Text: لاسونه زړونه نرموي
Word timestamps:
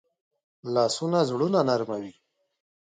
لاسونه 0.73 1.19
زړونه 1.29 1.59
نرموي 1.69 2.13